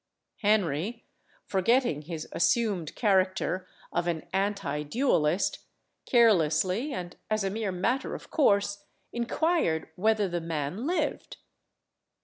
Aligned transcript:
Henry, 0.37 1.05
forgetting 1.45 2.01
his 2.01 2.27
assumed 2.31 2.95
character 2.95 3.67
of 3.93 4.07
an 4.07 4.27
anti 4.33 4.81
duellist, 4.81 5.59
carelessly, 6.07 6.91
and 6.91 7.17
as 7.29 7.43
a 7.43 7.51
mere 7.51 7.71
matter 7.71 8.15
of 8.15 8.31
course, 8.31 8.83
inquired 9.13 9.89
whether 9.97 10.27
the 10.27 10.41
man 10.41 10.87
lived? 10.87 11.37